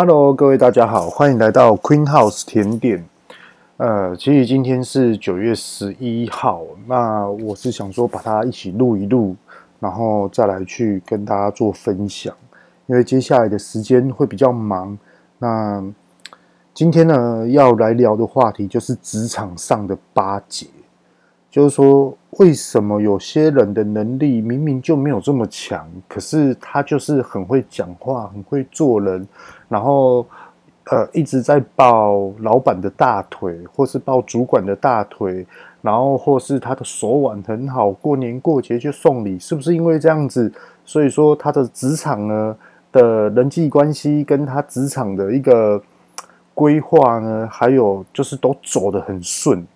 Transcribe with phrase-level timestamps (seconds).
[0.00, 3.04] Hello，各位大家好，欢迎来到 Queen House 甜点。
[3.78, 9.34] 呃，其实今天是九月十一号，那我是想说把它一起录一录，
[9.80, 12.32] 然后再来去跟大家做分享。
[12.86, 14.96] 因为接下来的时间会比较忙，
[15.36, 15.84] 那
[16.72, 20.68] 今天呢要来聊的话题就是职场上的巴结，
[21.50, 29.26] 就是说为什么有些人的能力明明就没有这么强，可是他就是很会讲话，很会做人。
[29.68, 30.26] 然后，
[30.90, 35.46] 呃，一直在抱老板的大腿，或是抱主管的大腿，
[35.82, 40.50] 然后或是他的手腕很好，过年过节就送礼，是不是因为这样子？
[40.84, 42.56] 所以说他的职场呢
[42.90, 45.82] 的人际关系跟他职场的一个
[46.54, 49.66] 规划呢，还有就是都走得很顺。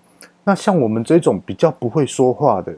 [0.45, 2.73] 那像我们这种比较不会说话的，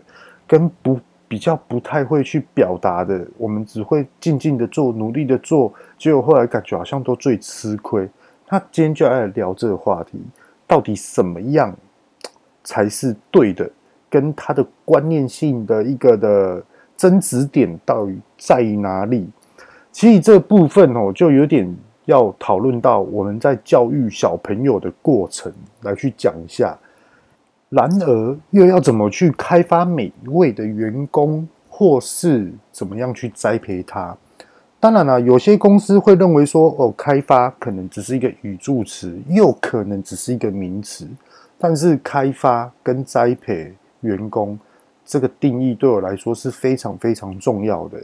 [0.47, 0.99] 跟不。
[1.35, 8.09] 比较不太会去表达的，我们只会静静的做，努力的做，结果后来感觉好像都最吃亏。
[8.49, 10.17] 那今天就来聊这个话题，
[10.65, 11.77] 到底什么样
[12.63, 13.69] 才是对的？
[14.09, 16.63] 跟他的观念性的一个的
[16.97, 19.29] 争执点到底在哪里？
[19.91, 21.69] 其实这部分哦，就有点
[22.05, 26.79] 要讨论到我们在教育小朋友的过程来去讲一下。
[27.75, 34.17] 然而，又要怎么去开发每一位的员工，或是怎么样去栽培他？
[34.79, 41.05] 当然了，有些公司会认为说，哦，开发可能只是一个语助词，又可能只是一个名词。
[41.59, 44.57] 但是，开发跟栽培员工
[45.05, 47.99] 这个定义，对我来说是非常非常重要的。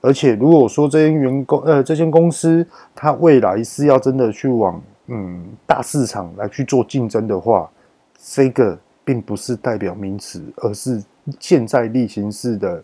[0.00, 7.70] 而且，如果说这间员工，呃，这间公司，它未来是要真的去往嗯大市场来去做竞争的话，
[8.18, 8.76] 这个。
[9.04, 11.02] 并不是代表名词，而是
[11.40, 12.82] 现在例行式的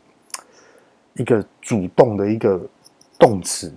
[1.14, 2.60] 一个主动的一个
[3.18, 3.72] 动词。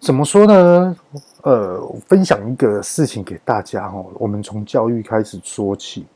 [0.00, 0.96] 怎么说呢？
[1.42, 4.06] 呃，分享一个事情给大家哦。
[4.14, 6.06] 我们从教育开始说起。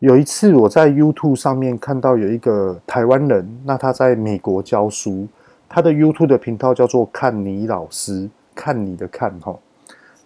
[0.00, 5.26] 有一次我在 YouTube 上面看到有一个台湾人，那他在美国教书，
[5.68, 9.56] 他的 YouTube 的频道叫做“看你老师”，看你的看哈。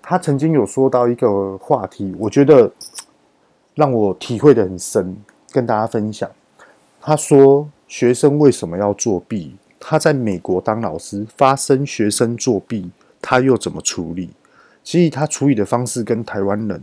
[0.02, 2.70] 他曾经有说到一个话题，我觉得。
[3.74, 5.16] 让我体会得很深，
[5.52, 6.30] 跟大家分享。
[7.00, 9.56] 他说：“学生为什么要作弊？
[9.78, 12.90] 他在美国当老师，发生学生作弊，
[13.22, 14.30] 他又怎么处理？
[14.84, 16.80] 其实他处理的方式跟台湾人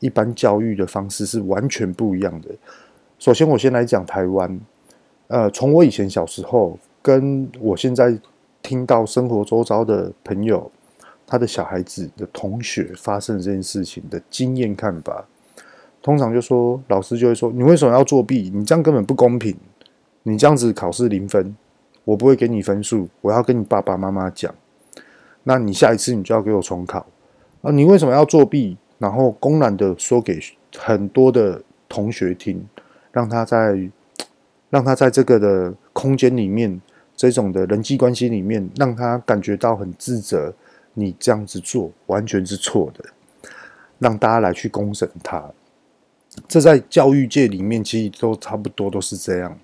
[0.00, 2.48] 一般教育的方式是完全不一样的。
[3.20, 4.60] 首先，我先来讲台湾。
[5.28, 8.18] 呃，从我以前小时候，跟我现在
[8.62, 10.70] 听到生活周遭的朋友，
[11.24, 15.24] 他的小孩子的同学发生这件事情的经验看法。”
[16.02, 18.50] 通常就说，老师就会说：“你为什么要作弊？
[18.52, 19.56] 你这样根本不公平。
[20.24, 21.56] 你这样子考试零分，
[22.04, 23.08] 我不会给你分数。
[23.20, 24.52] 我要跟你爸爸妈妈讲。
[25.44, 27.06] 那你下一次你就要给我重考
[27.62, 27.70] 啊！
[27.70, 28.76] 你为什么要作弊？
[28.98, 30.40] 然后公然的说给
[30.76, 32.64] 很多的同学听，
[33.12, 33.90] 让他在
[34.70, 36.80] 让他在这个的空间里面，
[37.16, 40.52] 这种的人际关系里面，让他感觉到很自责。
[40.94, 43.04] 你这样子做完全是错的，
[43.98, 45.48] 让大家来去公审他。”
[46.48, 49.58] 这在教育界里面其实都差不多都是这样。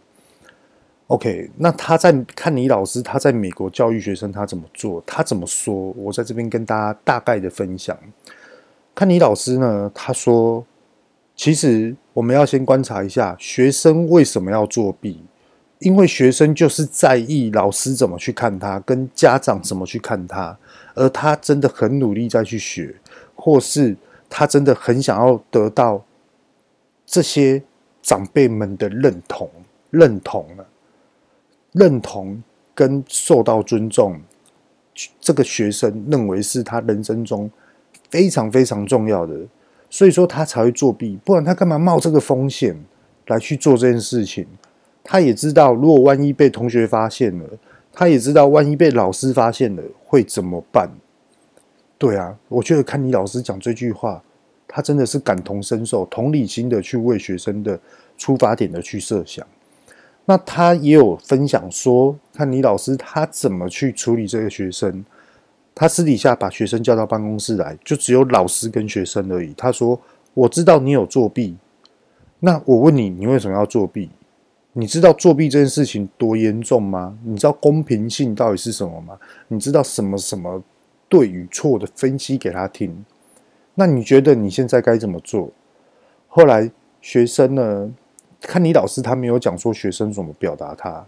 [1.07, 5.03] OK，那他在看你老师，他在美国教育学生，他怎么做？
[5.07, 5.75] 他怎么说？
[5.97, 7.97] 我在这边跟大家大概的分享。
[8.95, 10.63] 看你老师呢，他说，
[11.35, 15.23] 其实我们要先观察一下学生为什么要作弊，
[15.79, 20.59] 因为学生就是在意老师怎么去看他，跟家长怎么去看他，
[20.95, 22.95] 而他真的很努力再去学，
[23.35, 23.97] 或是
[24.29, 26.05] 他真的很想要得到。
[27.11, 27.63] 这些
[28.03, 29.49] 长辈们的认同、
[29.89, 30.67] 认同了、
[31.73, 32.43] 认同
[32.75, 34.21] 跟受到尊重，
[35.19, 37.51] 这个学生认为是他人生中
[38.11, 39.35] 非常非常重要的，
[39.89, 42.79] 所以说他才会作弊，不然他干嘛冒这个风险
[43.29, 44.47] 来去做这件事情？
[45.03, 47.47] 他也知道，如果万一被同学发现了，
[47.91, 50.91] 他也知道万一被老师发现了会怎么办？
[51.97, 54.23] 对啊，我觉得看你老师讲这句话。
[54.69, 57.81] 他真的是感同身受、同理心的去为学生的
[58.17, 59.45] 出发点的去设想。
[60.27, 65.05] 那他也有分享说，看你老师他怎么去处理这个学生。
[65.75, 69.55] 他私底下把学生叫到办公室来，就只有老师跟学生而已。
[69.57, 69.99] 他说
[70.35, 71.57] ：“我知道你有作弊，
[72.41, 74.11] 那我问你，你为什么要作弊？
[74.73, 77.17] 你知道作弊这件事情多严重吗？
[77.25, 79.17] 你知道公平性到底是什么吗？
[79.47, 80.63] 你知道什么什么
[81.09, 83.05] 对与错的分析给他听。”
[83.81, 85.53] 那你觉得你现在该怎么做？
[86.27, 86.69] 后来
[87.01, 87.89] 学生呢？
[88.41, 91.07] 看你老师他没有讲说学生怎么表达他。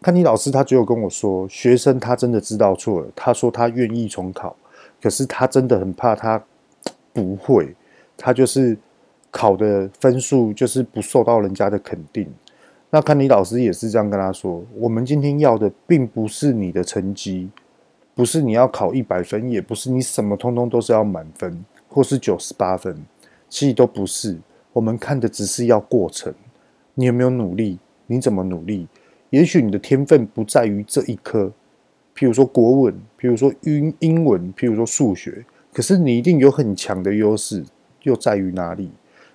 [0.00, 3.08] 看你老师他只有跟我说，学生他真的知道错了。
[3.16, 4.54] 他说他愿意重考，
[5.02, 6.40] 可是他真的很怕他
[7.12, 7.74] 不会，
[8.16, 8.78] 他就是
[9.32, 12.24] 考的分数就是不受到人家的肯定。
[12.90, 17.50] 那看你老师也是这样跟他说，我们今天要的并不是你的成绩，
[18.14, 22.96] 不是你要考一百分，也不是你什么通通都是要满分或是九十八分，
[23.48, 24.38] 其实都不是。
[24.72, 26.32] 我们看的只是要过程，
[26.94, 27.78] 你有没有努力？
[28.06, 28.88] 你怎么努力？
[29.28, 31.52] 也许你的天分不在于这一科，
[32.16, 37.62] 譬如说国文，譬如说英英文，譬如说数学，可是你一定有很强的优势，
[38.04, 38.90] 又在于哪里？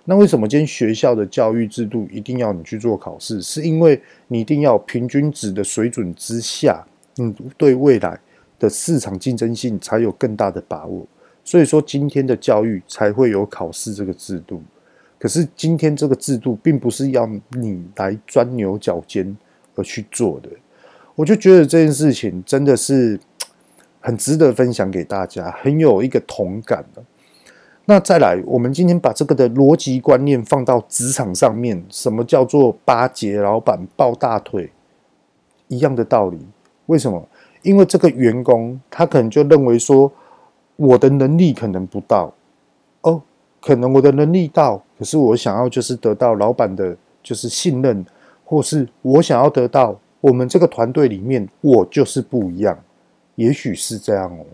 [0.05, 3.41] 那为什么今天学校的教育制度一定要你去做考试？
[3.41, 6.83] 是因为你一定要平均值的水准之下，
[7.15, 8.19] 你对未来
[8.57, 11.05] 的市场竞争性才有更大的把握。
[11.47, 14.61] 所以说，今天的教育才会有考试这个制度。
[15.17, 19.33] 可是今天这个制度并不是要你来钻牛角尖
[19.73, 20.49] 而去做的，
[21.15, 23.17] 我就觉得这件事情真的是
[24.01, 27.01] 很值得分享给大家，很有一个同感的。
[27.85, 34.69] 那再来，我们今天把这个的逻辑观念放到职场上面，什么叫做巴结老板、抱大腿？
[35.69, 36.45] 一样的道理。
[36.87, 37.25] 为什么？
[37.61, 40.11] 因为这个员工他可能就认为说，
[40.77, 42.33] 我的能力可能不到
[43.01, 43.21] 哦。
[43.59, 48.05] 可能我的能力到，可是我想要就是得到老板的，就是信任，
[48.45, 52.79] 或是我想要得到我们这个团队里面，我就是不一样。
[53.35, 54.45] 也许是这样哦，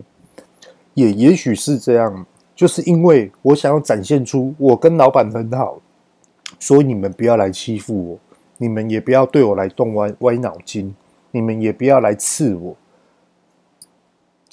[0.93, 5.79] 也也许是这样，就是因为我想要展现出我跟老板很好，
[6.59, 8.19] 所以你们不要来欺负我，
[8.57, 10.95] 你们也不要对我来动歪歪脑筋，
[11.31, 12.75] 你们也不要来刺我。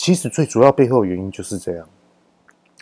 [0.00, 1.86] 其实最主要背后的原因就是这样，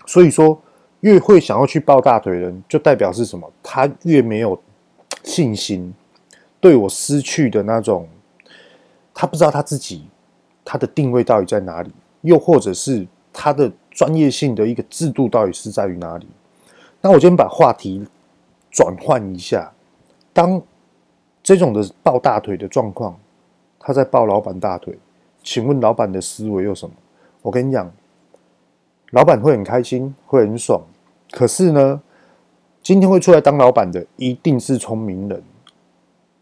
[0.06, 0.56] 所以说。
[1.02, 3.48] 越会想要去抱大腿的人，就代表是什么？
[3.62, 4.60] 他越没有
[5.22, 5.94] 信心，
[6.58, 8.08] 对我失去的那种，
[9.14, 10.08] 他不知道他自己
[10.64, 11.92] 他的定位到底在哪里，
[12.22, 16.26] 又或者是他的专业性的一个制度到底是在于哪里？
[17.00, 18.04] 那我今天把话题
[18.72, 19.72] 转换一下，
[20.32, 20.60] 当
[21.44, 23.16] 这种的抱大腿的状况，
[23.78, 24.98] 他在抱老板大腿，
[25.44, 26.96] 请问老板的思维有什么？
[27.42, 27.90] 我跟你讲。
[29.12, 30.82] 老板会很开心，会很爽。
[31.30, 32.02] 可是呢，
[32.82, 35.42] 今天会出来当老板的一定是聪明人，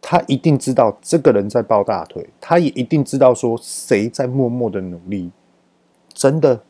[0.00, 5.30] 他一定知道这个人在抱大腿，他也一定知道说谁在默默的努力。
[6.12, 6.60] 真的，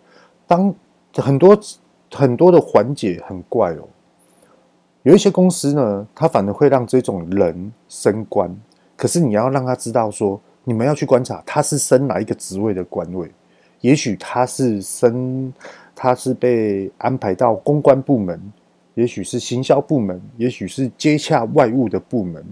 [0.47, 0.75] 当
[1.15, 1.59] 很多
[2.13, 3.89] 很多的环节很怪哦，
[5.03, 8.55] 有一些公司呢，他反而会让这种人升官。
[8.97, 13.31] 可是你要让他知道说，你们要去观察他是升哪一个职位的官位，
[13.81, 15.53] 也许他是升。
[15.99, 18.39] 他是被安排到公关部门，
[18.97, 22.45] 也许是行销部门，也许是接洽外务的部门。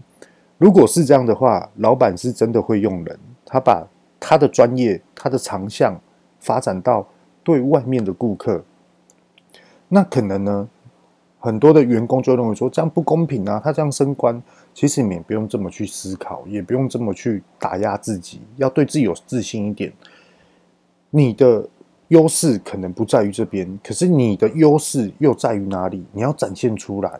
[0.56, 3.86] 如果是这样的话，老板是真的会用人，他把
[4.18, 5.94] 他的专业、他的长项
[6.40, 7.06] 发展到
[7.42, 8.64] 对外面的顾客。
[9.88, 10.66] 那可能呢，
[11.38, 14.42] 很多的员工就认为说这样不公平啊，他这样升官，
[14.72, 19.92] 其实你也不用这么去思考，也不用这么去打压自己，要对自己有自信一点。
[21.14, 21.68] 你的。
[22.08, 26.04] 优势可能不在于这边，可是你的优势又在于哪里？
[26.12, 27.18] 你要展现出来，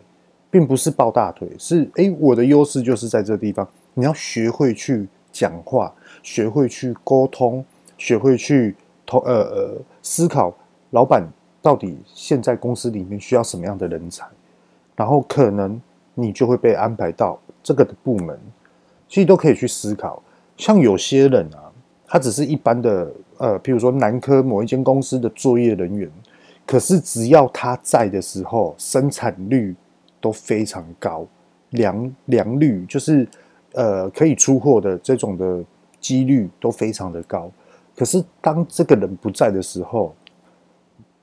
[0.50, 3.67] 并不是抱大腿，是诶，我的优势就是在这地方。
[3.94, 5.93] 你要学会去讲话，
[6.23, 7.64] 学会去沟通，
[7.96, 8.76] 学会去
[9.06, 10.55] 同呃呃思考，
[10.91, 11.26] 老板
[11.62, 14.27] 到底现在公司里面需要什么样的人才，
[14.94, 15.81] 然后可能
[16.13, 18.39] 你就会被安排到这个的部门，
[19.08, 20.22] 其实都可以去思考。
[20.58, 21.72] 像有些人啊。
[22.06, 26.10] 他只是一般的，呃，譬如说南科某一间公司的作业人员，
[26.67, 29.74] 可是只要他在的时候，生产率
[30.20, 31.26] 都非常高，
[31.70, 33.26] 良良率就是，
[33.72, 35.64] 呃，可以出货的这种的
[36.00, 37.50] 几率都非常的高。
[37.96, 40.14] 可是当这个人不在的时候，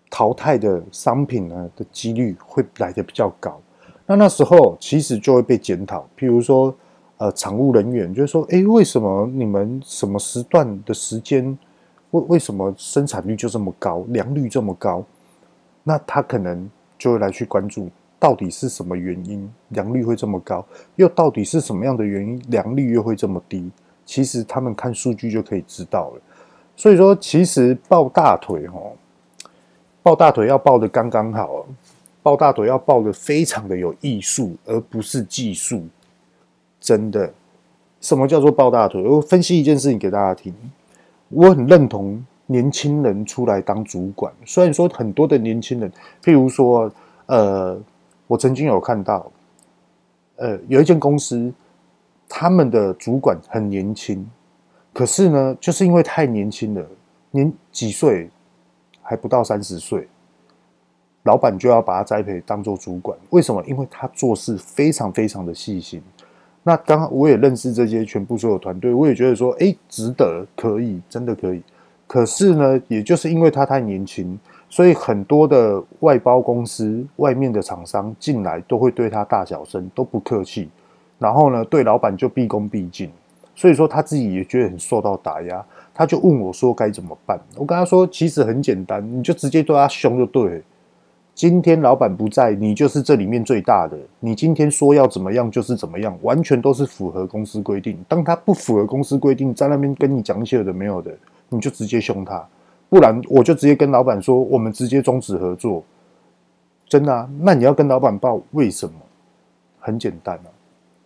[0.10, 3.60] 淘汰的商品呢的几率会来得比较高。
[4.06, 6.76] 那那时候其实就会被检讨，譬如说。
[7.18, 11.56] 呃，厂务人员就是说，诶，为什么你们什么时段的时间，
[12.12, 15.04] 为为什么生产率就这么高，良率这么高？
[15.84, 17.90] 那他可能就会来去关注，
[18.20, 20.64] 到底是什么原因，良率会这么高？
[20.96, 23.72] 又到底是什么样的原因，良率又会这么低？
[24.06, 26.22] 其实他们看数据就可以知道了。
[26.76, 28.94] 所以说，其实抱大腿哦，
[30.04, 31.66] 抱大腿要抱得刚刚好，
[32.22, 35.84] 抱大腿要抱得非常的有艺术，而不是技术。
[36.80, 37.32] 真的，
[38.00, 39.02] 什么叫做抱大腿？
[39.02, 40.54] 我分析一件事情给大家听。
[41.32, 46.92] 我很认同年轻人出来当主管，虽然说很多的年轻人，譬如说，
[47.28, 47.80] 呃，
[48.28, 49.32] 我曾经有看到，
[50.36, 51.54] 呃，有一间公司，
[52.28, 54.30] 他们的主管很年轻，
[54.94, 56.86] 可是呢，就是因为太年轻了，
[57.32, 58.30] 年几岁，
[59.02, 60.08] 还不到三十岁，
[61.24, 63.64] 老板就要把他栽培当做主管，为什么？
[63.66, 66.02] 因为他做事非常非常的细心。
[66.64, 71.62] 那刚刚我也认识这些全部所有团队，我也觉得说，哎，值得，可以，真的可以。
[72.06, 74.38] 可是呢，也就是因为他太年轻，
[74.70, 80.70] 所以很多的外包公司、外面的厂商进来都会对他大小声，都不客气。
[81.18, 83.10] 然后呢，对老板就毕恭毕敬。
[83.56, 85.64] 所以说他自己也觉得很受到打压，
[85.94, 87.40] 他就问我说该怎么办？
[87.56, 90.62] 我跟他说，其实很简单，你就直接对他凶就对了。
[91.42, 93.98] 今天老板不在，你就是这里面最大的。
[94.20, 97.98] 你今天说要怎么样就是怎么样，完全都是符合公司规定。
[98.08, 101.12] 当他不符合公司规定，在那边跟你讲一些有的没有的，
[101.50, 102.48] 你就直接凶他。
[102.90, 105.84] 不然我就直接跟老板说，我们直接终止合作。
[106.88, 107.28] 真的啊？
[107.40, 108.94] 那你要跟老板报为什么？
[109.80, 110.46] 很简单啊，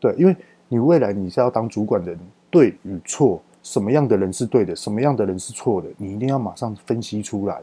[0.02, 0.36] 对，因为
[0.68, 7.62] 你未来你是要当主管的人，对与错，什么样的人是对的，什么样的人是错的，你一定要马上分析出来。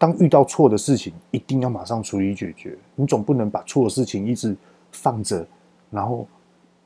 [0.00, 2.74] 当遇到错的事情，一定要马上处理解决。
[2.94, 4.56] 你总不能把错的事情一直
[4.90, 5.46] 放着，
[5.90, 6.26] 然后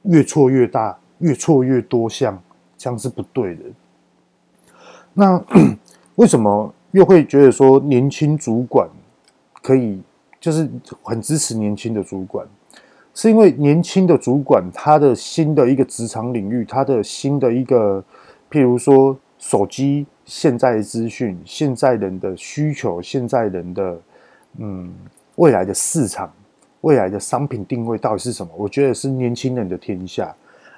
[0.03, 2.37] 越错越大，越错越多项，
[2.77, 3.63] 这样是不对的。
[5.13, 5.41] 那
[6.17, 8.91] 为什么又会觉得说年轻主管
[9.63, 10.03] 可以，
[10.41, 10.69] 就是
[11.05, 12.45] 很支持年轻的主管？
[13.15, 18.03] 是因为年轻的主管他的新的一个职场领域，他的新的一个，
[18.51, 20.05] 譬如说手机。
[20.25, 24.01] 现在资讯，现在人的需求，现在人的
[24.59, 24.93] 嗯，
[25.37, 26.33] 未来的市场，
[26.81, 28.53] 未来的商品定位到底是什么？
[28.57, 30.35] 我觉得是年轻人的天下。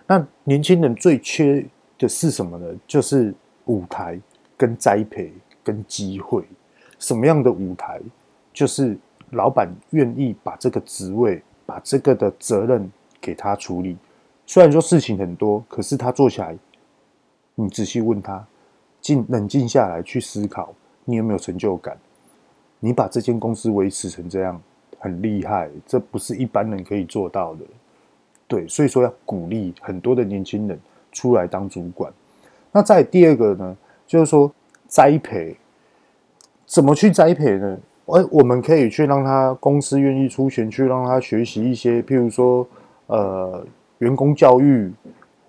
[0.07, 1.65] 那年轻人最缺
[1.99, 2.67] 的是什么呢？
[2.87, 3.35] 就是
[3.67, 4.19] 舞台、
[4.57, 6.45] 跟栽培、跟机会。
[6.99, 8.01] 什么样的舞台？
[8.53, 8.97] 就是
[9.31, 13.97] 老板愿意把这个职位、把这个的责任给他处理。
[14.47, 16.57] 虽然说事情很多，可是他做起来，
[17.55, 18.45] 你仔细问他。
[19.07, 21.97] 静冷静下来去思考，你有没有成就感？
[22.81, 24.61] 你把这间公司维持成这样，
[24.99, 27.61] 很厉害，这不是一般人可以做到的。
[28.49, 30.77] 对，所以说要鼓励很多的年轻人
[31.13, 32.13] 出来当主管。
[32.73, 33.77] 那再第二个呢，
[34.09, 34.53] 就是说
[34.89, 35.57] 栽培，
[36.67, 37.79] 怎么去栽培呢？
[38.07, 42.67] 而我们可以去让他公司愿意出钱去让他学习一些，譬如说
[43.07, 43.65] 呃
[43.99, 44.93] 员工教育。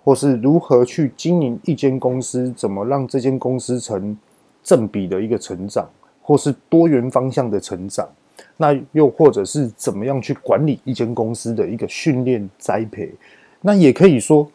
[0.08, 4.16] 或是如何去经营一间公司，怎么让这间公司成
[4.62, 5.86] 正比的一个成长，
[6.22, 8.08] 或是多元方向的成长，
[8.56, 13.12] 那又或者是怎么样去管理一间公司的一个训练栽培，
[13.60, 14.50] 那也可以说，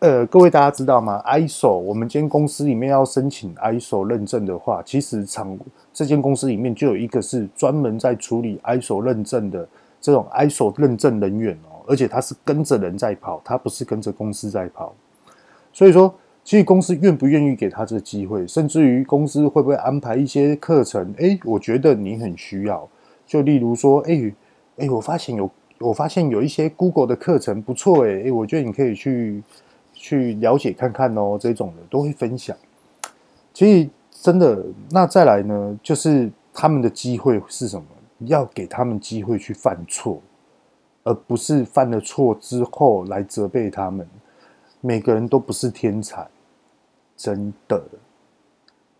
[0.00, 5.56] 呃，各位大家知道吗？ISO，我们间公司里面要申请 ISO 认证的话，其实厂
[5.92, 9.68] 这间公司里面就有一个是专门在处理 ISO 认证的
[10.00, 11.77] 这种 ISO 认证人员哦。
[11.88, 14.94] 而且他是跟着人在跑，他不是跟着公司在跑。
[15.72, 16.14] 所以说，
[16.44, 21.14] 其实公司愿不愿意给他这个机会，甚至于公司会不会安排一些课程？
[21.16, 22.88] 诶，我觉得你很需要。
[23.26, 24.34] 就例如说，诶，
[24.76, 29.42] 诶，我发现有，我发现有一些 Google 的课程不错，诶，诶，我觉得你可以去
[29.92, 31.38] 去了解看看哦。
[31.40, 32.56] 这种的都会分享。
[33.52, 37.84] 其实真的，那再来呢，就是他们的机会是什么？
[38.20, 40.20] 要给他们机会去犯错。
[41.08, 44.06] 而不是犯了错之后来责备他们。
[44.82, 46.28] 每个人都不是天才，
[47.16, 47.82] 真的。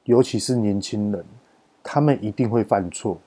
[0.05, 1.23] 尤其是年轻人，
[1.83, 3.19] 他们一定会犯错。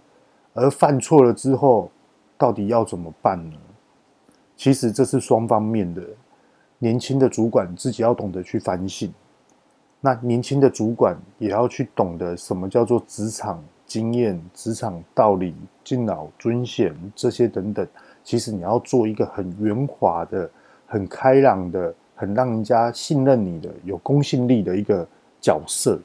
[0.55, 1.91] 而犯错了之后，
[2.39, 3.55] 到底要怎么办呢？
[4.57, 6.01] 其实这是双方面的。
[6.79, 9.13] 年轻的主管自己要懂得去反省，
[9.99, 17.87] 那年轻的主管也要去懂得什么叫做职场经验、职场道理、敬老尊贤这些等等。
[18.23, 20.49] 其实你要做一个很圆滑的、
[20.85, 25.07] 很开朗的、很让人家信任你的、有公信力的一个
[25.39, 25.99] 角色。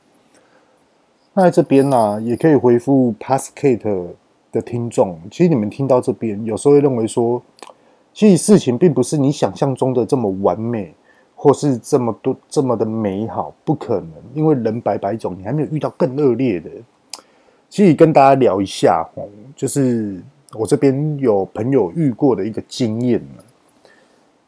[1.35, 4.06] 那在这边呢、也可以回复 Passkate
[4.50, 5.20] 的听众。
[5.30, 7.42] 其实你们听到这边，有时候会认为说，
[8.14, 10.94] 其实事情并不是你想象中的这么完美，
[11.35, 14.11] 或是这么多这么的美好，不可能。
[14.32, 16.70] 因为人百百种，你还没有遇到更恶劣的。
[17.68, 19.06] 其实跟大家聊一下，
[19.54, 20.23] 就是。
[20.53, 23.21] 我这边有朋友遇过的一个经验，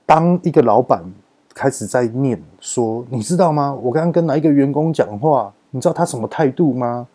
[0.06, 1.04] 当一个老板
[1.52, 3.76] 开始在念说：“你知道吗？
[3.82, 5.52] 我刚刚跟哪一个员工讲话？
[5.70, 7.06] 你知道他什么态度吗？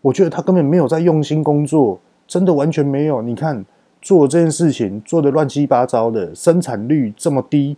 [0.00, 3.22] 我觉得他根本没有在用心工作，真的完全没有。
[3.22, 3.64] 你看
[4.00, 7.76] 做这件事情做得乱七八糟的，生产率这么低。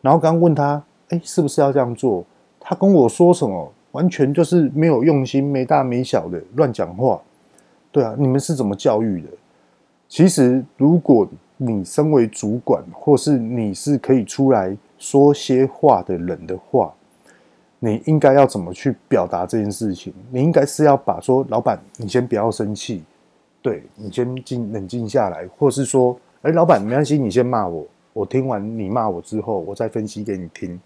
[0.00, 2.24] 然后刚问他：哎，是不是要这样做？
[2.58, 3.70] 他跟我说什么？
[3.92, 7.20] 完全就是没有用心，没大没小的乱讲话。
[7.92, 9.28] 对啊，你们是怎么教育的？”
[10.08, 16.92] 其实，如果你身为主管，或是你是可以出来说些话的人的话，
[17.78, 20.12] 你应该要怎么去表达这件事情？
[20.30, 23.02] 你应该是要把说，老板，你先不要生气，
[23.60, 30.80] 对，你先静冷静下来，或是说，哎，老板，没关系，你先骂我，我听完你骂我之后，我再分析给你听。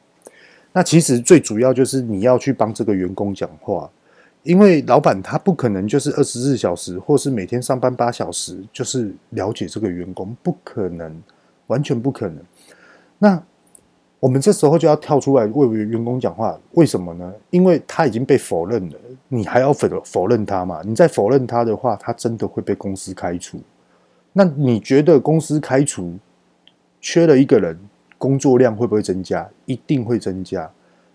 [0.72, 3.90] 那其实最主要就是你要去帮这个员工讲话，
[4.42, 11.22] 因为老板他不可能就是二十四小时，或是每天上班八小时，就是了解这个员工，不可能，
[11.66, 12.38] 完全不可能。
[13.18, 13.42] 那。
[14.20, 17.32] 我们这时候就要跳出来为员工讲话，为什么呢？
[17.48, 18.96] 因为他已经被否认了，
[19.28, 20.82] 你还要否否认他嘛？
[20.84, 23.58] 你再否认他的话，他真的会被公司开除。
[24.34, 26.18] 那你觉得公司开除
[27.00, 27.80] 缺了一个人，
[28.18, 29.48] 工作量会不会增加？
[29.64, 30.70] 一定会增加。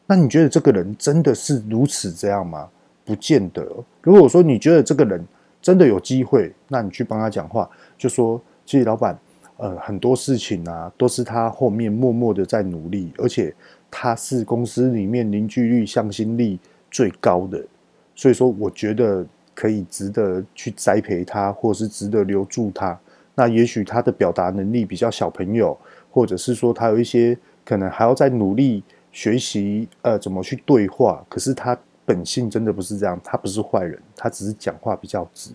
[0.08, 2.68] 那你觉得这个人真的是如此这样吗？
[3.06, 3.66] 不见得。
[4.02, 5.24] 如果说你觉得这个人
[5.62, 9.18] 真的有机会，那你去帮他讲话，就说：“其实老板。”
[9.58, 13.56] 呃，很多事情啊，都是他后面默默的在努力，而且
[13.90, 16.60] 他是公司里面凝聚力、向心力
[16.92, 17.66] 最高的，
[18.14, 23.00] 所以说我觉得可以值得去栽培他，或是值得留住他。
[23.34, 25.78] 那也许他的表达能力比较小朋友，
[26.12, 28.84] 或者是说他有一些可能还要再努力
[29.14, 31.26] 学习，呃，怎么去对话。
[31.30, 35.52] 可是他本性真的不是这样，他不是坏人，他只是讲话比较直，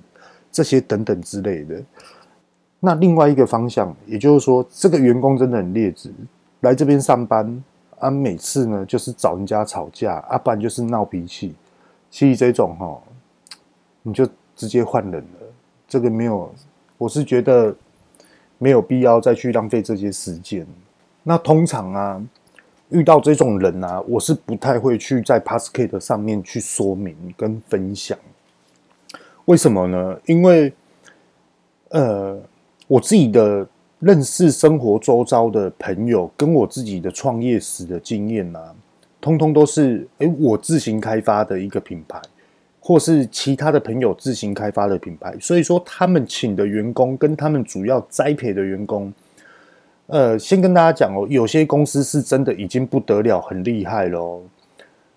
[0.51, 1.81] 这些等等之类的。
[2.81, 6.13] 那另外一个方向，也就是说，这个员工真的很劣质，
[6.61, 7.63] 来这边上班
[7.99, 11.55] 啊，每次呢就是找人家吵架啊，不然就是闹脾气。
[12.11, 13.01] 其实这种哈，
[14.03, 14.27] 你就
[14.57, 15.47] 直接换人了。
[15.87, 16.53] 这个没有，
[16.97, 17.77] 我是觉得
[18.59, 20.67] 没有必要再去浪费这些时间。
[21.23, 22.27] 那通常啊，
[22.91, 28.19] 遇到这种人啊，我是不太会去在 Podcast 上面去说明跟分享。
[29.47, 30.21] 为什么呢？
[30.27, 30.73] 因为
[31.89, 32.41] 呃。
[32.91, 33.65] 我自己的
[34.01, 38.75] 认识，生活周遭的朋友，跟我自己的创业史的经验啊，
[39.21, 42.21] 通通都是诶，我自行开发的一个品牌，
[42.81, 45.33] 或是其他的朋友自行开发的品牌。
[45.41, 49.13] 所以说，他们请的员工跟他们主要栽培的员工，
[50.11, 54.43] 呃，先跟大家讲哦，有些公司是真的已经不得了，很厉害咯。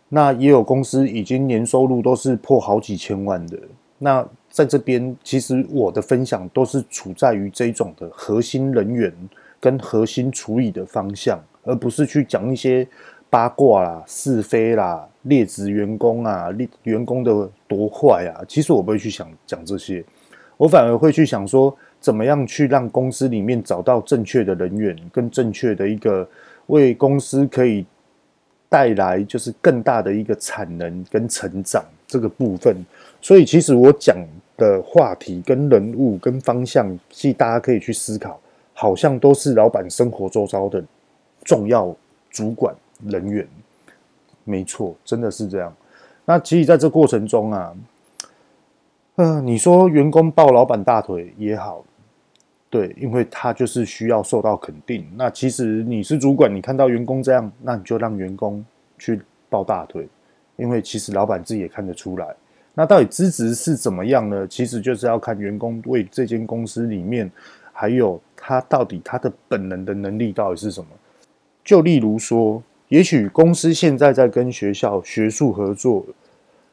[0.10, 3.58] 那也有公司已经年收入都是破好几千万的。
[3.97, 9.12] 那在这边，其实我的分享都是处在于这种的核心人员
[9.60, 12.88] 跟核心处理的方向，而不是去讲一些
[13.32, 16.49] 八卦啦、是非啦、劣质员工啊、
[16.84, 18.45] 员工的多坏啊。
[18.47, 20.06] 其实我不会去想讲这些，
[20.56, 26.27] 我反而会去想说，怎么样去让公司里面找到正确的人员，跟正确的一个
[26.67, 27.83] 为公司可以
[28.67, 32.75] 带来就是更大的一个产能跟成长这个部分。
[33.21, 34.17] 所以，其实我讲。
[34.55, 38.39] 的话题跟人物跟方向，其实大家可以去思考，
[38.75, 40.81] 好像都是老板生活周遭的
[41.43, 41.93] 重要
[42.29, 43.45] 主管人员，
[44.43, 45.75] 没错，真的是这样。
[46.25, 47.73] 那其实在这过程中啊，
[49.15, 51.83] 嗯、你说员工抱老板大腿也好，
[52.73, 55.05] 对，因为他就是需要受到肯定。
[55.15, 58.65] 那其实你是主管，你看到员工这样，那你就让员工
[58.97, 60.07] 去抱大腿，
[60.55, 62.36] 因为其实老板自己也看得出来。
[62.73, 64.47] 那到底资质是怎么样呢？
[64.47, 67.31] 其实就是要看员工为这间公司里面，
[67.71, 70.88] 还有他到底他的本能的能力到底是什么。
[71.63, 76.03] 就例如说，也许公司现在在跟学校学术合作，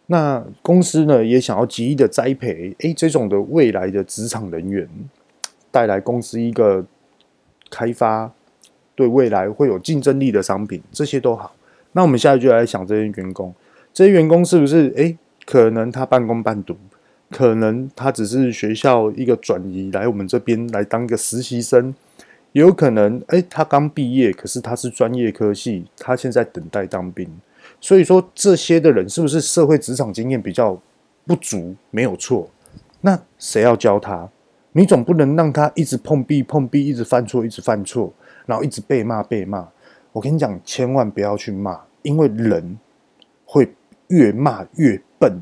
[0.07, 4.89] 那公司呢也想要极力的栽培，诶，这种的未来的职场人员，
[5.71, 6.85] 带来公司一个
[7.71, 8.33] 开发，
[8.95, 11.55] 对未来会有竞争力的商品，这些都好。
[11.93, 13.55] 那我们现在就来想这些员工，
[13.93, 15.17] 这些员工是不是诶？
[15.47, 16.77] 可能他半工半读，
[17.31, 21.93] 可能他只是学校一个转移来我们这边来当个实习生，
[22.53, 27.29] 也有可能，哎，他刚毕业，可是他是专业科系，他现在等待当兵。
[27.81, 30.81] 所以说这些的人是不是社会职场经验比较
[31.27, 31.75] 不足？
[31.91, 32.49] 没有错。
[33.01, 34.29] 那谁要教他？
[34.73, 38.13] 你总不能让他一直碰壁碰壁，一直犯错一直犯错，
[38.47, 39.69] 然后一直被骂被骂。
[40.13, 42.79] 我跟你讲，千万不要去骂，因为人
[43.45, 43.75] 会
[44.09, 45.01] 越骂越。
[45.21, 45.39] 笨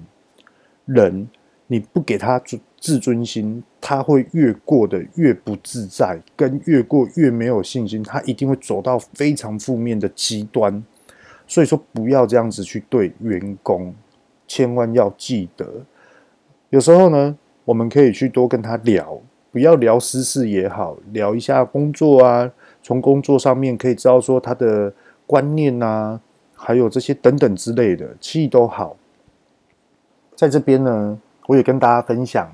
[0.87, 1.29] 人，
[1.69, 10.83] 你不给他自自尊心，他会越过得越不自在，跟越过越没有信心，他一定会走到非常负面的极端。
[11.47, 13.95] 所以说，不要这样子去对员工，
[14.49, 15.85] 千万要记得。
[16.71, 19.21] 有时候呢，我们可以去多跟他聊，
[19.53, 22.51] 不要聊私事也好，聊一下工作啊，
[22.83, 24.91] 从工作上面可以知道说他的
[25.27, 26.19] 观念啊，
[26.55, 28.97] 还有这些等等之类的，其实都好。
[30.35, 32.51] 在这边呢，我也跟大家分享，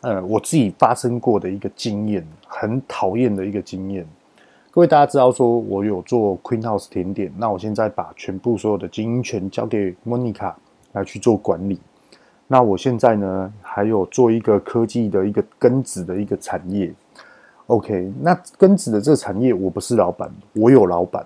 [0.00, 4.06] 呃，我自己发生过的一个经验，很讨厌的一个经验。
[4.70, 10.54] 各位大家知道说，我有做 Queen House 甜点，那我现在把全部所有的经营权交给 Monica
[10.92, 11.80] 来去做管理。
[12.52, 16.92] 那我现在呢，还有做一个科技的一个根子的一个产业。
[17.68, 21.24] OK，那根子的这个产业，我不是老板，我有老板。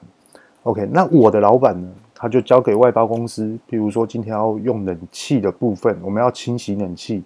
[0.62, 3.58] OK，那我的老板呢，他就交给外包公司。
[3.66, 7.24] 比如说今天要用冷气的部分，我们要清洗冷气，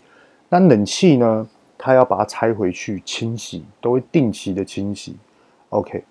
[0.48, 5.14] 那冷气呢，他要把它拆回去清洗，都会定期的清洗。
[5.68, 6.02] OK。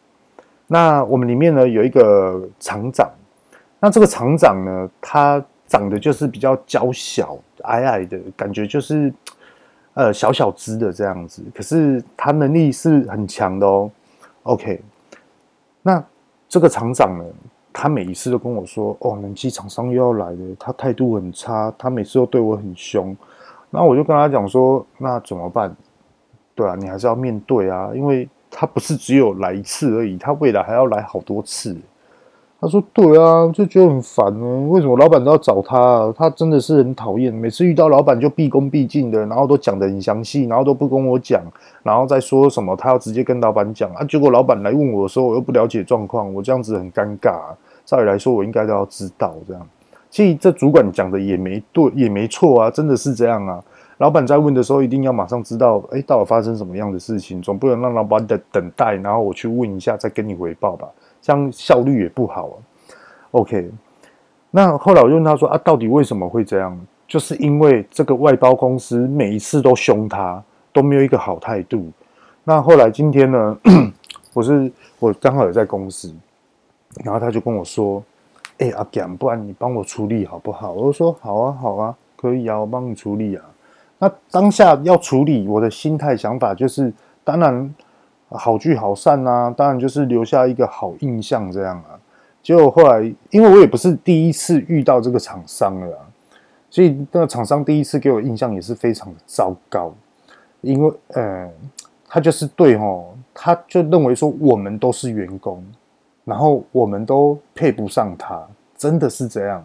[0.67, 3.09] 那我们里面呢，有一个厂长，
[3.79, 9.13] 那这个厂长呢，他长得就是比较娇小、矮矮的感觉，就是
[9.93, 11.43] 呃小小只的这样子。
[11.53, 13.89] 可是他能力是很强的哦。
[14.43, 14.81] OK，
[15.81, 16.03] 那
[16.47, 17.25] 这个厂长呢，
[17.71, 23.15] 他每一次都跟我说：“哦，冷气厂商又要来了，他态度很差，他每次都对我很凶。”
[23.69, 25.75] 那我就跟他讲说：“那怎么办？
[26.55, 31.77] 对啊，你还是要面对啊，因为。”他不是只有来一次而已，他未来还要来好多次。
[32.61, 34.67] 他说：“对啊，就觉得很烦呢。
[34.67, 36.13] 为什么老板都要找他啊？
[36.17, 41.41] 他真的是很讨厌，每次遇到老板就毕恭毕敬的，然后都讲得很详细，然后都不跟我讲，
[41.83, 44.03] 然后再说什么他要直接跟老板讲啊。
[44.03, 47.39] 结果老板来问我的时候，我又不了解状况，我这样子很尴尬。
[47.85, 49.65] 照理来说，我应该都要知道这样。
[50.09, 53.63] 其实这主管讲的也没对，也没错啊，真的是这样啊。”
[53.99, 60.87] 老板在问的时候，一定要马上知道，哎，到底发生什么样的事情，总不能让老板等等待，然后我去问一下，再跟你回报吧，
[61.21, 62.55] 这样效率也不好啊。
[63.31, 63.69] OK，
[64.51, 66.79] 那后来我就问他说，啊，到底为什么会这样？
[67.07, 71.91] 就是因为这个外包公司每一次都凶他，都没有一个好态度。
[72.43, 73.57] 那后来今天呢，
[74.33, 76.13] 我是我刚好也在公司，
[77.03, 78.03] 然后他就跟我说，
[78.59, 80.71] 哎，阿健，不然你帮我处理好不好？
[80.71, 83.43] 我就说好啊，好啊，可以啊，我帮你处理啊。
[83.97, 87.75] 那当下要处理，我的心态想法就是，当然
[88.29, 91.99] 好聚好散啊，当然就是留下一个好印象这样啊。
[92.41, 95.97] 结果后来，因为我也不是第一次遇到这个厂商了，
[96.69, 99.93] 所以那个厂商第一次给我印象也是非常的糟糕，
[100.61, 101.49] 因为呃，
[102.07, 105.63] 他就是对哦，他就认为说我们都是员工，
[106.23, 108.41] 然后我们都配不上他，
[108.77, 109.63] 真的是这样。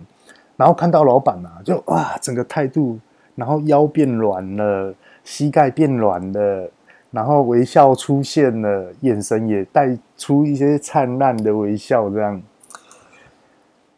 [0.56, 2.98] 然后看到老板啊，就哇，整个态度。
[3.36, 6.70] 然后腰变软了，膝盖变软了，
[7.14, 12.42] 然后微笑出现了，眼神也带出一些灿烂的微笑，这样。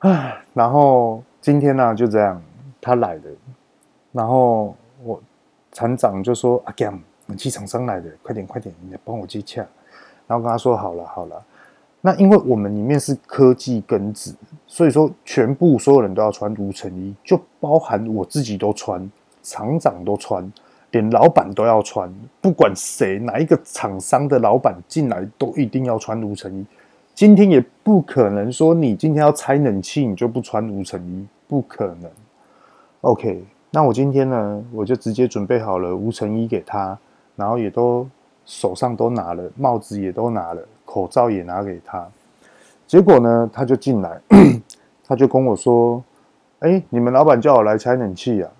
[0.01, 2.43] 唉，然后今天呢、啊、就这样，
[2.79, 3.23] 他来了，
[4.13, 5.19] 然后我
[5.73, 6.99] 厂长就说：“阿 Gam，
[7.29, 9.67] 冷气厂商来了，快点快点，你来帮我接洽。”
[10.29, 11.43] 然后跟他说：“好了好了。”
[12.03, 19.11] 那因为我们里面是科技根子，所以说全部所有人都要穿无尘衣，就包含我自己都穿。
[19.43, 20.53] 厂长都穿，
[20.97, 26.65] 连老板都要穿，不管谁哪一个厂商的老板进来，都一定要穿无尘衣。
[27.15, 32.11] 今天也不可能说你今天要拆冷气，你就不穿无尘衣，不可能。
[33.03, 36.99] OK，那我今天呢，我就直接准备好了无尘衣给他，
[37.37, 38.09] 然后也都
[38.45, 42.07] 手上都拿了，帽子也都拿了，口罩也拿给他。
[42.87, 44.21] 结果呢，他就进来，
[45.07, 46.03] 他就跟我说
[46.61, 48.51] ：“哎，你们老板叫我来拆冷气啊。”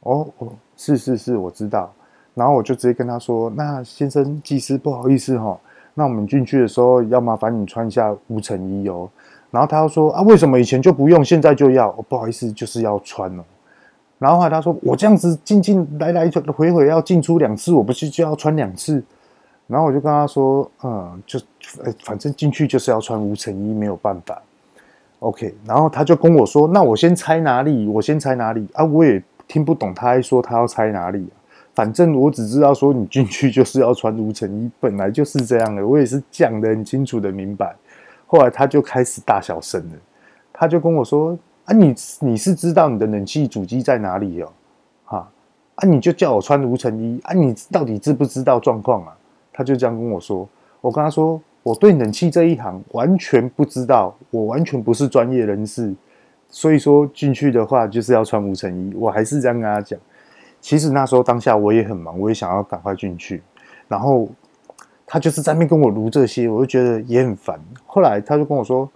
[0.00, 1.92] 哦哦，是是是，我知道。
[2.34, 5.58] 然后我就直接跟他说：“那先生技师，不好意思哈，
[5.94, 9.10] 那我们进去的时候要麻烦你穿一下无尘衣哦。”
[9.50, 13.44] 然后他又说：“啊，为什么以前就不用，现在就要？”哦，不好意思，就是要穿了。
[14.20, 19.02] 然后后来他说：“我这样子进进来来回回要进出两次，我不是就要穿两次？”
[19.66, 21.40] 然后我就跟他说：“嗯，就
[22.04, 24.40] 反正进去就是要穿无尘衣，没有办法。
[25.18, 27.88] ”OK，然后他就跟我说：“那我先拆哪里？
[27.88, 29.20] 我先拆哪里啊？”我也。
[29.48, 31.26] 听不懂，他还说他要拆哪里？
[31.74, 35.86] 反正我只知道说你进去就是要穿无尘衣，本来就是这样的。
[35.86, 37.74] 我也是讲得很清楚的明白。
[38.26, 39.96] 后来他就开始大小声了，
[40.52, 44.52] 他就跟我说：“啊，你你是知道你的冷气主机在哪里哦？
[45.04, 45.30] 哈
[45.76, 47.32] 啊，你就叫我穿无尘衣啊？
[47.32, 49.16] 你到底知不知道状况啊？”
[49.52, 50.48] 他就这样跟我说。
[50.80, 55.94] 我跟他说：“我对冷气这一行完全不知道，我完全不是专业人士。”
[56.50, 59.98] 所以说进去的话就是要穿无尘衣，我还是这样跟他讲。
[60.60, 63.42] 其实那时候当下我也很忙，我也想要赶快进去。
[63.86, 64.28] 然后
[65.06, 67.60] 他就是在那边跟我卢这些，我就觉得也很烦。
[67.86, 68.90] 后来他就跟我说：“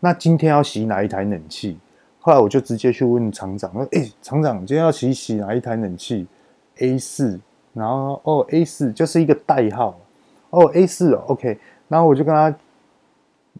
[0.00, 1.78] 那今天要洗哪一台冷气？”
[2.20, 6.26] 后来我就直接去问厂长说：“哎，厂长，今天要洗洗哪一台冷气
[6.78, 7.40] ？A 四，
[7.72, 9.98] 然后哦 A 四就是一个代号
[10.50, 11.58] 哦 A 四 OK。”
[11.88, 12.54] 然后我就跟他。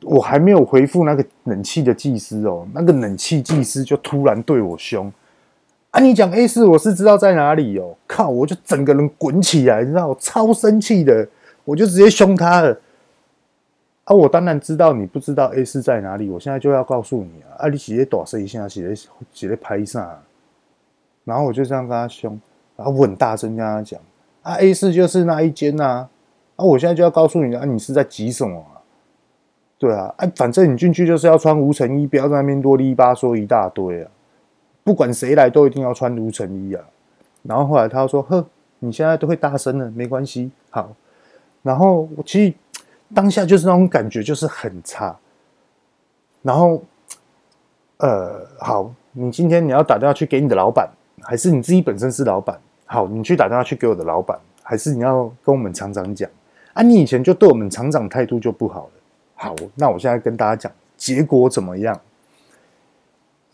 [0.03, 5.13] 我还没有回复那个冷气的技师哦，那个冷气技师就突然对我凶
[5.91, 6.01] 啊！
[6.01, 7.97] 你讲 A 四，我是知道在哪里哦。
[8.07, 8.29] 靠！
[8.29, 11.27] 我就整个人滚起来，你知道，我超生气的，
[11.65, 12.79] 我就直接凶他了
[14.05, 17.65] 啊，我当然知道你不知道 A 四在哪里，我现在就要告诉你啊！
[17.65, 18.95] 啊，你写短声一下，写
[19.33, 20.07] 写在拍上，
[21.25, 22.39] 然后我就这样跟他凶，
[22.77, 24.01] 然后我很大声跟他讲
[24.43, 26.07] 啊，A 四就是那一间呐，
[26.57, 28.65] 啊，我现在就要告诉你啊，你是在急什么？
[29.79, 34.11] 对啊，啊，反正你进去就是要穿无尘衣，不要在那边啰里吧嗦一大堆啊，
[34.85, 36.85] 不管谁来都一定要穿无尘衣啊。
[37.43, 38.45] 然后后来他说，呵，
[38.81, 40.95] 你现在都会大声了，没关系，好。
[41.63, 42.55] 然后我其实。
[43.15, 45.17] 当下就是那种感觉，就是很差。
[46.43, 46.83] 然后，
[47.97, 50.87] 呃，好，你今天你要打电话去给你的老板，
[51.23, 52.61] 还是你自己本身是老板？
[52.85, 56.29] 好，你去打电话去给我的老板，还是你要跟我们厂长讲？
[56.75, 58.91] 啊，你以前就对我们厂长态度就不好了。
[59.41, 61.99] 好，那我现在跟大家讲，结果怎么样？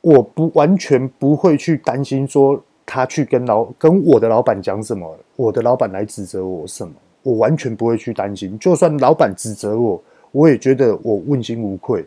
[0.00, 6.92] 我不完全不会去担心说他去跟老跟我的老板讲什么，我的老板来指责我什么。
[7.22, 12.04] 我完全不会去担心，就算老板指责我，我也觉得我问心无愧，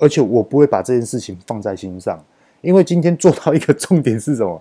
[0.00, 2.20] 而且我不会把这件事情放在心上，
[2.62, 4.60] 因为今天做到一个 重点是什么？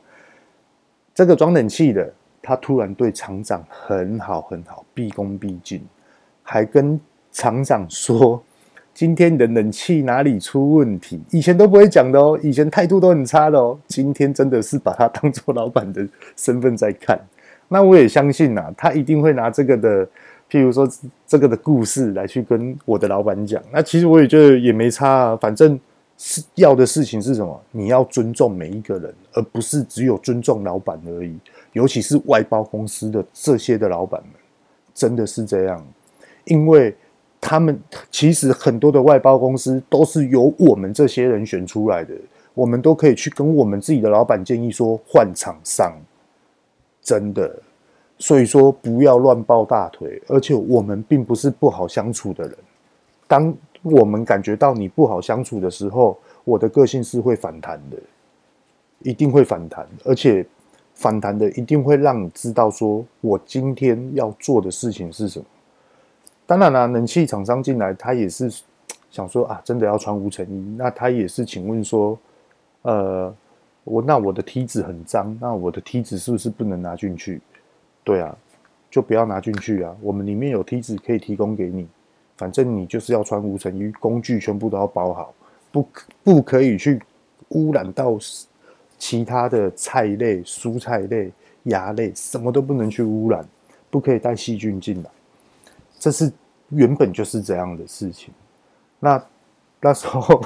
[1.14, 5.82] 这个装冷气的他突然对厂长很好很好，毕恭毕敬，
[6.44, 7.00] 还跟
[7.32, 8.40] 厂长说
[8.96, 11.20] 今天你的冷气哪里出问题？
[11.30, 17.20] 以前都不会讲的哦，以前态度都很差的哦，今天真的是把他当做老板的身份在看。
[17.68, 20.08] 那我也相信呐、他一定会拿这个的，
[20.50, 20.90] 譬如说
[21.28, 23.62] 这个的故事来去跟我的老板讲。
[23.70, 25.78] 那其实我也觉得也没差啊，反正
[26.18, 27.62] 是要的事情是什么？
[27.72, 31.38] 你要尊重每一个人，而不是只有尊重老板而已。
[31.74, 34.32] 尤其是外包公司的这些的老板们，
[34.94, 35.86] 真的是这样，
[36.46, 36.96] 因为
[37.48, 37.80] 他们
[38.10, 42.12] 其实很多的外包公司都是由我们这些人选出来的，
[42.56, 45.94] 我们都可以去跟我们自己的老板建议说换厂商。
[47.04, 47.56] 真的，
[48.18, 52.58] 所以说不要乱抱大腿，而且我们并不是不好相处的人。
[53.28, 53.54] 当
[53.84, 57.98] 我们感觉到你不好相处的时候，我的个性是会反弹的，
[59.04, 60.44] 一定会反弹，而且
[60.96, 65.46] 反弹的一定会让你知道说我今天要做的事情是什么。
[66.46, 68.52] 当然啦，冷气厂商进来，他也是
[69.12, 72.18] 想说啊，真的要穿无尘衣，那他也是请问说，
[72.84, 73.36] 呃。
[73.88, 77.40] 我那我的梯子很脏，那我的梯子是不是不能拿进去？
[78.04, 78.36] 对啊，
[78.90, 79.96] 就不要拿进去啊。
[80.02, 81.88] 我们里面有梯子可以提供给你，
[82.36, 85.32] 反正你就是要穿无尘衣，工具全部都要包好，
[85.72, 85.88] 不
[86.24, 87.00] 不可以去
[87.50, 88.18] 污染到
[88.98, 91.32] 其他的菜类、蔬菜类、
[91.66, 93.48] 芽类，什么都不能去污染，
[93.92, 95.10] 不可以带细菌进来。
[96.06, 96.32] 这是
[96.70, 98.32] 原本就是这样的事情。
[99.00, 99.20] 那
[99.82, 100.40] 那时候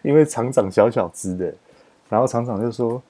[0.00, 1.54] 因为厂长小小只的。
[2.08, 3.02] 然后厂长就说：“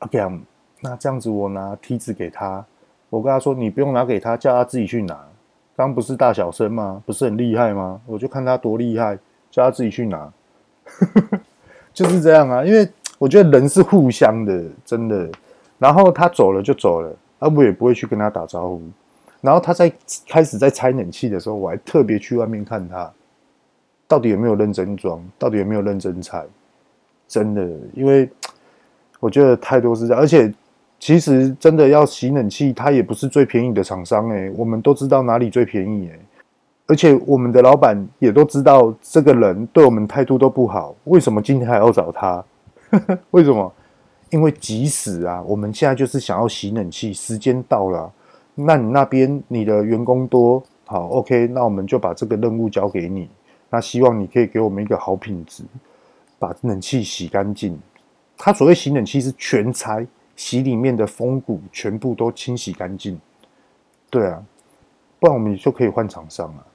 [0.00, 0.40] 阿强，
[0.80, 2.64] 那这样子我拿梯子给他，
[3.10, 5.18] 我跟他说你不用拿给他，叫他自己去拿。
[5.76, 7.02] 刚不是大小生吗？
[7.04, 8.00] 不是很厉害吗？
[8.06, 9.18] 我就看他多厉害，
[9.50, 10.32] 叫他自己去拿，
[11.92, 12.64] 就是这样啊。
[12.64, 15.30] 因为我觉得人是互相的，真的。
[15.78, 18.82] 然后他走了就走了，啊，我也不会去跟他打招呼。
[19.40, 19.92] 然后他在
[20.28, 23.10] 开始在拆冷气的时候，我还特别去外面看他，
[24.06, 26.44] 到底有没有认真装，到底有没有认真拆。”
[27.26, 28.28] 真的，因为
[29.20, 30.52] 我觉得太多是这样，而且
[30.98, 36.18] 其实真的要洗冷气，它也不是最便宜的厂商诶，我们都知道哪里最便宜诶，
[36.88, 42.44] 而且我们的老板也都知道这个人对我们态度都不好，为什么今天还要找他？
[43.30, 43.72] 为什么？
[44.30, 48.12] 因为即使啊，我们现在就是想要洗冷气，时间到了，
[48.64, 53.28] 那你那边你的员工多，好，OK，那我们就把这个任务交给你，
[53.68, 55.64] 那希望你可以给我们一个好品质。
[56.38, 57.78] 把冷气洗干净，
[58.34, 63.20] 他所谓洗冷气是全拆，洗里面的风骨全部都清洗干净。
[64.08, 64.42] 对啊，
[65.18, 66.66] 不然我们就可以换厂商了。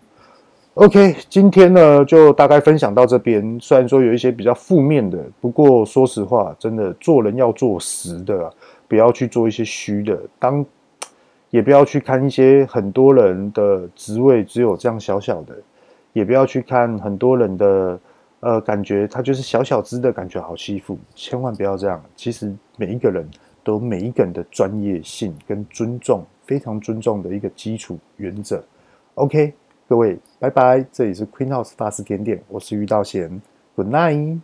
[0.75, 3.57] OK，今天呢就大概分享到这边。
[3.59, 8.53] 虽然说有一些比较负面的，不过说实话，真的做人要做实的，
[8.87, 10.21] 不要去做一些虚的。
[10.37, 10.63] 当
[11.49, 15.55] 也不要去看一些很多人的职位只有这样小小的，
[16.13, 17.99] 也不要去看很多人的。
[18.41, 21.99] 呃，感觉他就是小小只的感觉好欺负，千万不要这样。
[22.15, 23.27] 其实每一个人
[23.63, 28.63] 都有每一个人的专业性跟尊重，非常尊重的一个基础原则。
[29.15, 29.51] OK，
[29.89, 30.85] 各位，拜拜。
[30.91, 33.41] 这里是 Queen House 法式甜点，我是玉道贤
[33.75, 34.37] ，Good night。